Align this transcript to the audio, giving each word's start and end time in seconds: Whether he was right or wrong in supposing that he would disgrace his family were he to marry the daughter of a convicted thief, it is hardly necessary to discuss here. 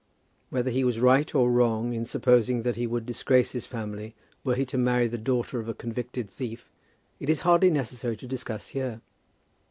Whether 0.49 0.71
he 0.71 0.83
was 0.83 0.99
right 0.99 1.35
or 1.35 1.51
wrong 1.51 1.93
in 1.93 2.05
supposing 2.05 2.63
that 2.63 2.75
he 2.75 2.87
would 2.87 3.05
disgrace 3.05 3.51
his 3.51 3.67
family 3.67 4.15
were 4.43 4.55
he 4.55 4.65
to 4.65 4.77
marry 4.79 5.07
the 5.07 5.19
daughter 5.19 5.59
of 5.59 5.69
a 5.69 5.75
convicted 5.75 6.27
thief, 6.27 6.71
it 7.19 7.29
is 7.29 7.41
hardly 7.41 7.69
necessary 7.69 8.17
to 8.17 8.25
discuss 8.27 8.69
here. 8.69 9.01